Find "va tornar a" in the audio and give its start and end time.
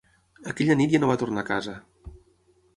1.11-1.49